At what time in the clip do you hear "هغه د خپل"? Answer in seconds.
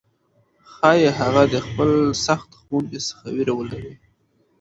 1.19-1.89